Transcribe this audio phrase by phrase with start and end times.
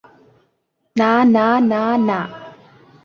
[0.95, 2.19] না না না না!